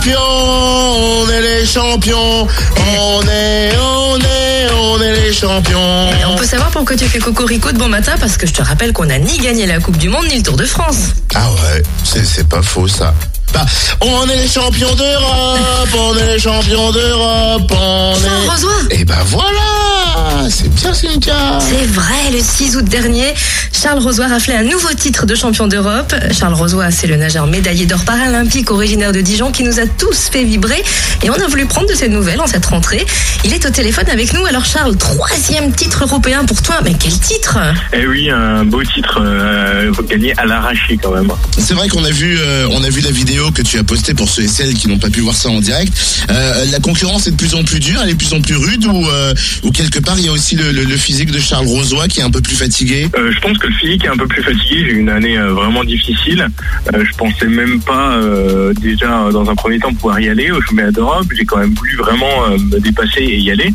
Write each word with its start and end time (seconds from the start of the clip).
champions, 0.00 1.22
on 1.22 1.28
est 1.28 1.42
les 1.42 1.66
champions, 1.66 2.46
on 2.76 3.22
est, 3.22 3.72
on 3.76 4.16
est, 4.16 4.72
on 4.72 5.02
est 5.02 5.20
les 5.20 5.32
champions. 5.32 6.08
Et 6.18 6.24
on 6.24 6.36
peut 6.36 6.46
savoir 6.46 6.70
pourquoi 6.70 6.96
tu 6.96 7.06
fais 7.06 7.18
cocorico 7.18 7.70
de 7.72 7.78
bon 7.78 7.88
matin 7.88 8.14
parce 8.18 8.36
que 8.36 8.46
je 8.46 8.52
te 8.52 8.62
rappelle 8.62 8.92
qu'on 8.94 9.06
n'a 9.06 9.18
ni 9.18 9.36
gagné 9.38 9.66
la 9.66 9.78
Coupe 9.78 9.98
du 9.98 10.08
Monde 10.08 10.26
ni 10.28 10.38
le 10.38 10.42
Tour 10.42 10.56
de 10.56 10.64
France. 10.64 10.96
Ah 11.34 11.50
ouais, 11.50 11.82
c'est 12.04 12.48
pas 12.48 12.62
faux 12.62 12.88
ça. 12.88 13.14
Bah, 13.52 13.66
on 14.00 14.28
est 14.28 14.36
les 14.36 14.48
champions 14.48 14.94
d'Europe, 14.94 15.88
on 15.98 16.16
est 16.16 16.34
les 16.34 16.38
champions 16.38 16.92
d'Europe, 16.92 17.70
on 17.70 18.14
est... 18.14 19.00
Et 19.00 19.04
ben 19.04 19.18
voilà, 19.26 20.48
c'est 20.48 20.72
bien 20.72 20.94
Cynthia. 20.94 21.58
C'est 21.60 21.86
vrai, 21.86 22.30
le 22.32 22.40
6 22.40 22.76
août 22.76 22.84
dernier, 22.84 23.34
Charles 23.80 24.00
Rosoy 24.00 24.26
raflait 24.26 24.56
un 24.56 24.62
nouveau 24.64 24.92
titre 24.94 25.24
de 25.24 25.34
champion 25.34 25.66
d'Europe. 25.66 26.14
Charles 26.38 26.52
Rosoy, 26.52 26.92
c'est 26.92 27.06
le 27.06 27.16
nageur 27.16 27.46
médaillé 27.46 27.86
d'or 27.86 28.04
paralympique 28.04 28.70
originaire 28.70 29.12
de 29.12 29.22
Dijon 29.22 29.52
qui 29.52 29.62
nous 29.62 29.80
a 29.80 29.86
tous 29.86 30.28
fait 30.30 30.44
vibrer. 30.44 30.82
Et 31.22 31.30
on 31.30 31.34
a 31.34 31.46
voulu 31.46 31.64
prendre 31.64 31.88
de 31.88 31.94
ses 31.94 32.08
nouvelles 32.08 32.40
en 32.42 32.46
cette 32.46 32.66
rentrée. 32.66 33.06
Il 33.44 33.54
est 33.54 33.64
au 33.64 33.70
téléphone 33.70 34.04
avec 34.10 34.34
nous. 34.34 34.44
Alors 34.44 34.66
Charles, 34.66 34.96
troisième 34.98 35.72
titre 35.72 36.02
européen 36.04 36.44
pour 36.44 36.60
toi. 36.60 36.80
Mais 36.84 36.92
quel 37.00 37.18
titre? 37.18 37.58
Eh 37.94 38.06
oui, 38.06 38.28
un 38.28 38.64
beau 38.66 38.82
titre 38.82 39.18
euh, 39.22 39.90
gagné 40.08 40.38
à 40.38 40.44
l'arraché 40.44 40.98
quand 41.02 41.12
même. 41.12 41.30
C'est 41.56 41.74
vrai 41.74 41.88
qu'on 41.88 42.04
a 42.04 42.10
vu, 42.10 42.36
euh, 42.38 42.68
on 42.72 42.84
a 42.84 42.90
vu 42.90 43.00
la 43.00 43.10
vidéo 43.10 43.50
que 43.50 43.62
tu 43.62 43.78
as 43.78 43.82
postée 43.84 44.12
pour 44.12 44.28
ceux 44.28 44.42
et 44.42 44.48
celles 44.48 44.74
qui 44.74 44.88
n'ont 44.88 44.98
pas 44.98 45.08
pu 45.10 45.20
voir 45.20 45.34
ça 45.34 45.48
en 45.48 45.60
direct. 45.60 45.92
Euh, 46.30 46.66
la 46.70 46.80
concurrence 46.80 47.26
est 47.28 47.30
de 47.30 47.36
plus 47.36 47.54
en 47.54 47.64
plus 47.64 47.80
dure, 47.80 48.00
elle 48.02 48.10
est 48.10 48.14
de 48.14 48.18
plus 48.18 48.34
en 48.34 48.42
plus 48.42 48.56
rude 48.56 48.84
ou, 48.84 49.08
euh, 49.08 49.32
ou 49.62 49.70
quelque 49.70 50.00
part 50.00 50.18
il 50.18 50.26
y 50.26 50.28
a 50.28 50.32
aussi 50.32 50.54
le, 50.56 50.70
le- 50.70 50.84
le 50.84 50.96
physique 50.98 51.30
de 51.30 51.38
Charles 51.38 51.66
Rosoy 51.66 52.08
qui 52.08 52.20
est 52.20 52.24
un 52.24 52.30
peu 52.30 52.42
plus 52.42 52.56
fatigué? 52.56 53.08
Euh, 53.16 53.32
je 53.32 53.40
pense 53.40 53.56
que 53.56 53.69
le 53.70 53.76
physique 53.76 54.04
est 54.04 54.08
un 54.08 54.16
peu 54.16 54.26
plus 54.26 54.42
fatigué. 54.42 54.84
J'ai 54.84 54.92
eu 54.92 54.98
une 54.98 55.08
année 55.08 55.38
euh, 55.38 55.52
vraiment 55.52 55.84
difficile. 55.84 56.46
Euh, 56.92 57.04
je 57.04 57.16
pensais 57.16 57.46
même 57.46 57.80
pas 57.80 58.12
euh, 58.12 58.72
déjà 58.74 59.30
dans 59.30 59.48
un 59.48 59.54
premier 59.54 59.78
temps 59.78 59.92
pouvoir 59.92 60.20
y 60.20 60.28
aller 60.28 60.50
au 60.50 60.60
championnat 60.60 60.90
d'Europe. 60.90 61.26
J'ai 61.36 61.44
quand 61.44 61.58
même 61.58 61.74
voulu 61.74 61.96
vraiment 61.96 62.48
me 62.50 62.78
dépasser 62.80 63.20
et 63.20 63.38
y 63.38 63.50
aller. 63.50 63.72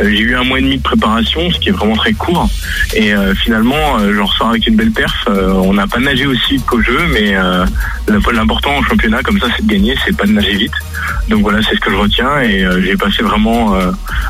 J'ai 0.00 0.20
eu 0.20 0.36
un 0.36 0.44
mois 0.44 0.58
et 0.58 0.62
demi 0.62 0.78
de 0.78 0.82
préparation, 0.82 1.50
ce 1.50 1.58
qui 1.58 1.70
est 1.70 1.72
vraiment 1.72 1.96
très 1.96 2.12
court. 2.12 2.48
Et 2.94 3.12
finalement, 3.42 3.98
j'en 4.14 4.26
ressors 4.26 4.50
avec 4.50 4.66
une 4.68 4.76
belle 4.76 4.92
perf. 4.92 5.26
On 5.26 5.74
n'a 5.74 5.88
pas 5.88 5.98
nagé 5.98 6.24
aussi 6.24 6.60
qu'au 6.60 6.80
jeu, 6.80 7.00
mais 7.12 7.34
l'important 8.32 8.76
en 8.76 8.82
championnat 8.84 9.22
comme 9.24 9.40
ça, 9.40 9.46
c'est 9.56 9.66
de 9.66 9.72
gagner, 9.72 9.96
c'est 10.04 10.16
pas 10.16 10.26
de 10.26 10.32
nager 10.32 10.54
vite. 10.54 10.72
Donc 11.28 11.42
voilà, 11.42 11.58
c'est 11.62 11.74
ce 11.74 11.80
que 11.80 11.90
je 11.90 11.96
retiens. 11.96 12.40
Et 12.42 12.64
j'ai 12.84 12.96
passé 12.96 13.24
vraiment 13.24 13.76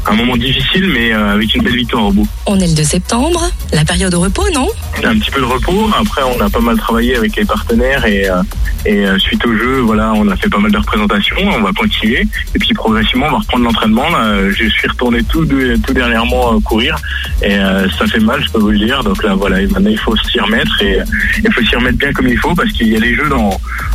un 0.06 0.14
moment 0.14 0.38
difficile, 0.38 0.88
mais 0.88 1.12
avec 1.12 1.54
une 1.54 1.62
belle 1.62 1.76
victoire 1.76 2.06
au 2.06 2.12
bout. 2.12 2.28
On 2.46 2.58
est 2.58 2.66
le 2.66 2.74
2 2.74 2.82
septembre, 2.84 3.50
la 3.72 3.84
période 3.84 4.14
au 4.14 4.20
repos, 4.20 4.48
non? 4.54 4.68
Un 5.06 5.18
petit 5.18 5.30
peu 5.30 5.40
de 5.40 5.46
repos. 5.46 5.88
Après, 5.98 6.22
on 6.22 6.40
a 6.40 6.50
pas 6.50 6.60
mal 6.60 6.76
travaillé 6.78 7.16
avec 7.16 7.36
les 7.36 7.44
partenaires 7.44 8.04
et, 8.06 8.28
euh, 8.28 8.42
et 8.90 9.06
euh, 9.06 9.18
suite 9.18 9.44
au 9.46 9.54
jeu, 9.62 9.74
voilà, 9.80 10.12
on 10.14 10.26
a 10.28 10.36
fait 10.36 10.48
pas 10.48 10.58
mal 10.58 10.70
de 10.72 10.78
représentations. 10.78 11.36
On 11.58 11.60
va 11.60 11.72
continuer 11.72 12.22
et 12.54 12.58
puis 12.58 12.72
progressivement, 12.74 13.26
on 13.28 13.32
va 13.32 13.38
reprendre 13.44 13.64
l'entraînement. 13.64 14.08
Là, 14.10 14.50
je 14.50 14.64
suis 14.76 14.88
retourné 14.88 15.22
tout, 15.24 15.44
de- 15.44 15.76
tout 15.84 15.92
dernièrement 15.92 16.44
euh, 16.54 16.60
courir 16.60 16.96
et 17.42 17.54
euh, 17.58 17.86
ça 17.98 18.06
fait 18.06 18.20
mal, 18.30 18.42
je 18.44 18.50
peux 18.52 18.58
vous 18.66 18.70
le 18.70 18.78
dire. 18.78 19.04
Donc 19.04 19.22
là, 19.22 19.34
voilà, 19.34 19.60
et 19.60 19.66
maintenant 19.66 19.90
il 19.90 19.98
faut 19.98 20.16
s'y 20.16 20.40
remettre 20.40 20.74
et 20.82 20.98
il 21.44 21.52
faut 21.52 21.62
s'y 21.68 21.76
remettre 21.76 21.98
bien 21.98 22.12
comme 22.12 22.28
il 22.28 22.38
faut 22.38 22.54
parce 22.54 22.70
qu'il 22.72 22.88
y 22.88 22.96
a 22.96 23.00
les 23.00 23.14
jeux 23.14 23.28
dans 23.28 23.50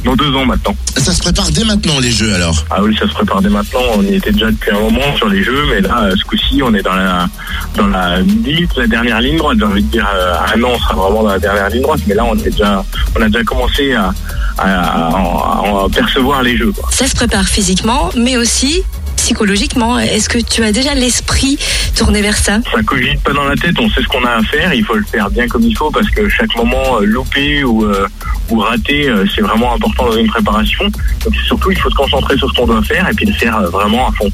dans 0.05 0.15
deux 0.15 0.31
ans 0.35 0.45
maintenant. 0.45 0.75
Ça 0.97 1.11
se 1.13 1.21
prépare 1.21 1.49
dès 1.51 1.65
maintenant 1.65 1.99
les 1.99 2.11
jeux 2.11 2.33
alors? 2.35 2.63
Ah 2.69 2.81
oui, 2.83 2.95
ça 2.99 3.07
se 3.07 3.13
prépare 3.13 3.41
dès 3.41 3.49
maintenant. 3.49 3.81
On 3.97 4.03
y 4.03 4.15
était 4.15 4.31
déjà 4.31 4.51
depuis 4.51 4.71
un 4.71 4.79
moment 4.79 5.15
sur 5.17 5.27
les 5.29 5.43
jeux, 5.43 5.63
mais 5.69 5.81
là, 5.81 6.09
ce 6.15 6.23
coup-ci, 6.25 6.61
on 6.63 6.73
est 6.73 6.81
dans 6.83 6.93
la 6.95 7.27
dans 7.75 7.87
la 7.87 8.19
limite, 8.21 8.69
la 8.77 8.87
dernière 8.87 9.19
ligne 9.21 9.37
droite. 9.37 9.57
J'ai 9.59 9.65
envie 9.65 9.83
de 9.83 9.91
dire, 9.91 10.07
un 10.55 10.61
an, 10.63 10.69
on 10.75 10.79
sera 10.79 10.93
vraiment 10.93 11.23
dans 11.23 11.29
la 11.31 11.39
dernière 11.39 11.69
ligne 11.69 11.81
droite. 11.81 12.01
Mais 12.07 12.13
là, 12.15 12.25
on 12.25 12.35
est 12.37 12.43
déjà, 12.49 12.83
on 13.17 13.21
a 13.21 13.25
déjà 13.27 13.43
commencé 13.43 13.93
à, 13.93 14.11
à, 14.57 14.82
à- 14.83 15.83
à 15.85 15.87
percevoir 15.93 16.43
les 16.43 16.57
jeux. 16.57 16.71
Quoi. 16.71 16.89
Ça 16.91 17.07
se 17.07 17.15
prépare 17.15 17.45
physiquement, 17.47 18.09
mais 18.15 18.37
aussi 18.37 18.83
psychologiquement. 19.17 19.99
Est-ce 19.99 20.27
que 20.27 20.39
tu 20.39 20.63
as 20.63 20.71
déjà 20.71 20.93
l'esprit 20.95 21.57
tourné 21.95 22.21
vers 22.21 22.35
ça? 22.37 22.59
Ça 22.73 22.83
cogite 22.83 23.21
pas 23.21 23.31
dans 23.31 23.45
la 23.45 23.55
tête. 23.55 23.75
On 23.79 23.89
sait 23.89 24.01
ce 24.01 24.07
qu'on 24.07 24.23
a 24.25 24.31
à 24.31 24.41
faire. 24.43 24.73
Il 24.73 24.83
faut 24.83 24.95
le 24.95 25.05
faire 25.05 25.29
bien 25.29 25.47
comme 25.47 25.63
il 25.63 25.75
faut 25.77 25.91
parce 25.91 26.09
que 26.09 26.27
chaque 26.29 26.53
moment 26.57 26.97
euh, 26.99 27.05
loupé 27.05 27.63
ou 27.63 27.85
euh, 27.85 28.07
ou 28.49 28.59
raté, 28.59 29.09
euh, 29.09 29.25
c'est 29.33 29.41
vraiment 29.41 29.73
important 29.73 30.05
dans 30.05 30.17
une 30.17 30.27
préparation. 30.27 30.85
Donc 31.23 31.33
surtout, 31.47 31.71
il 31.71 31.77
faut 31.77 31.89
se 31.89 31.95
concentrer 31.95 32.37
sur 32.37 32.49
ce 32.49 32.55
qu'on 32.55 32.67
doit 32.67 32.83
faire 32.83 33.07
et 33.09 33.13
puis 33.13 33.25
le 33.25 33.33
faire 33.33 33.57
euh, 33.57 33.69
vraiment 33.69 34.09
à 34.09 34.11
fond. 34.11 34.29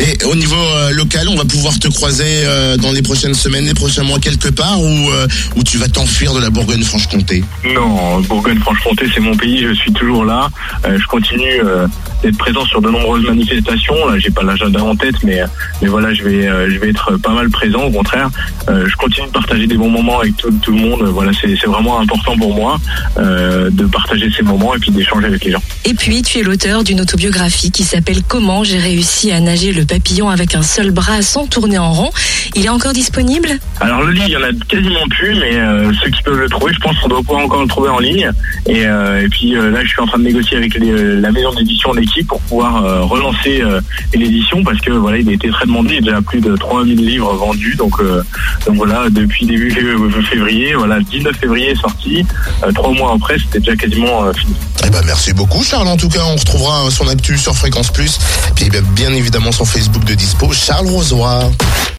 Et 0.00 0.24
au 0.24 0.34
niveau 0.34 0.56
euh, 0.56 0.90
local, 0.92 1.28
on 1.28 1.36
va 1.36 1.44
pouvoir 1.44 1.78
te 1.78 1.88
croiser 1.88 2.44
dans 2.78 2.92
les 2.92 3.02
prochaines 3.02 3.34
semaines, 3.34 3.64
les 3.64 3.74
prochains 3.74 4.02
mois 4.02 4.18
quelque 4.18 4.48
part 4.48 4.80
ou 4.80 5.10
ou 5.56 5.62
tu 5.62 5.78
vas 5.78 5.88
t'enfuir 5.88 6.34
de 6.34 6.40
la 6.40 6.50
Bourgogne-Franche-Comté? 6.50 7.44
Non, 7.74 8.20
Bourgogne-Franche-Comté, 8.20 9.06
c'est 9.14 9.20
mon 9.20 9.36
pays, 9.36 9.66
je 9.66 9.72
suis 9.74 9.92
toujours 9.92 10.24
là. 10.24 10.48
Je 10.84 11.06
continue 11.06 11.60
d'être 12.22 12.38
présent 12.38 12.64
sur 12.64 12.80
de 12.80 12.90
nombreuses 12.90 13.24
manifestations. 13.24 13.94
Là, 14.08 14.18
j'ai 14.18 14.30
pas 14.30 14.42
l'agenda 14.42 14.82
en 14.82 14.96
tête, 14.96 15.16
mais 15.22 15.42
mais 15.82 15.88
voilà, 15.88 16.12
je 16.14 16.22
vais 16.22 16.48
je 16.70 16.78
vais 16.78 16.90
être 16.90 17.16
pas 17.18 17.32
mal 17.32 17.48
présent. 17.50 17.84
Au 17.84 17.90
contraire, 17.90 18.30
je 18.68 18.96
continue 18.96 19.26
de 19.26 19.32
partager 19.32 19.66
des 19.66 19.76
bons 19.76 19.90
moments 19.90 20.20
avec 20.20 20.36
tout, 20.36 20.50
tout 20.62 20.72
le 20.72 20.78
monde. 20.78 21.02
Voilà, 21.04 21.32
c'est 21.40 21.56
c'est 21.60 21.68
vraiment 21.68 22.00
important 22.00 22.36
pour 22.36 22.54
moi 22.54 22.78
euh, 23.18 23.35
de 23.70 23.84
partager 23.86 24.30
ces 24.36 24.42
moments 24.42 24.74
et 24.74 24.78
puis 24.78 24.90
d'échanger 24.90 25.26
avec 25.26 25.44
les 25.44 25.50
gens. 25.52 25.62
Et 25.84 25.94
puis, 25.94 26.22
tu 26.22 26.38
es 26.38 26.42
l'auteur 26.42 26.84
d'une 26.84 27.00
autobiographie 27.00 27.70
qui 27.70 27.84
s'appelle 27.84 28.22
Comment 28.28 28.64
j'ai 28.64 28.78
réussi 28.78 29.30
à 29.32 29.40
nager 29.40 29.72
le 29.72 29.84
papillon 29.84 30.28
avec 30.28 30.54
un 30.54 30.62
seul 30.62 30.90
bras 30.90 31.22
sans 31.22 31.46
tourner 31.46 31.78
en 31.78 31.92
rond. 31.92 32.10
Il 32.54 32.64
est 32.64 32.68
encore 32.68 32.92
disponible? 32.92 33.48
Alors 33.80 34.02
le 34.02 34.12
livre, 34.12 34.26
il 34.28 34.32
y 34.32 34.36
en 34.36 34.42
a 34.42 34.52
quasiment 34.68 35.06
plus, 35.10 35.34
mais 35.34 35.56
euh, 35.56 35.92
ceux 36.02 36.10
qui 36.10 36.22
peuvent 36.22 36.38
le 36.38 36.48
trouver, 36.48 36.72
je 36.72 36.80
pense 36.80 36.96
qu'on 36.98 37.08
doit 37.08 37.22
pouvoir 37.22 37.44
encore 37.44 37.62
le 37.62 37.68
trouver 37.68 37.90
en 37.90 37.98
ligne. 37.98 38.30
Et, 38.66 38.86
euh, 38.86 39.22
et 39.24 39.28
puis 39.28 39.56
euh, 39.56 39.70
là, 39.70 39.82
je 39.84 39.88
suis 39.88 40.00
en 40.00 40.06
train 40.06 40.18
de 40.18 40.24
négocier 40.24 40.56
avec 40.56 40.74
les- 40.74 41.20
la 41.20 41.30
maison 41.32 41.52
d'édition 41.52 41.92
l'équipe 41.92 42.26
pour 42.26 42.40
pouvoir 42.42 42.84
euh, 42.84 43.02
relancer 43.02 43.60
euh, 43.62 43.80
l'édition 44.14 44.62
parce 44.64 44.80
que 44.80 44.92
voilà, 44.92 45.18
il 45.18 45.28
a 45.28 45.32
été 45.32 45.48
très 45.50 45.66
demandé. 45.66 45.90
Il 45.90 45.94
y 45.96 45.98
a 46.08 46.12
déjà 46.12 46.22
plus 46.22 46.40
de 46.40 46.56
3000 46.56 46.96
livres 47.04 47.34
vendus, 47.34 47.74
donc 47.76 48.00
euh, 48.00 48.22
donc 48.66 48.76
voilà, 48.76 49.08
depuis 49.10 49.46
début 49.46 49.70
fév- 49.70 50.22
février, 50.26 50.74
voilà, 50.74 50.98
le 50.98 51.04
19 51.04 51.36
février 51.36 51.70
est 51.70 51.80
sorti. 51.80 52.24
Euh, 52.64 52.72
trois 52.72 52.92
mois 52.92 53.12
après, 53.14 53.25
c'était 53.38 53.58
déjà 53.58 53.76
quasiment 53.76 54.24
euh, 54.24 54.32
fini. 54.32 54.54
Eh 54.84 54.90
ben 54.90 55.02
merci 55.04 55.32
beaucoup 55.32 55.62
Charles. 55.62 55.88
En 55.88 55.96
tout 55.96 56.08
cas, 56.08 56.24
on 56.24 56.36
retrouvera 56.36 56.90
son 56.90 57.08
actu 57.08 57.38
sur 57.38 57.54
Fréquence 57.54 57.90
Plus, 57.90 58.18
puis 58.54 58.68
eh 58.72 58.80
bien 58.94 59.12
évidemment 59.12 59.52
son 59.52 59.64
Facebook 59.64 60.04
de 60.04 60.14
dispo, 60.14 60.52
Charles 60.52 60.88
Rosoy. 60.88 61.50